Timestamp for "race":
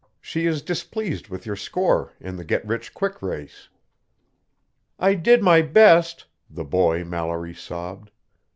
3.21-3.69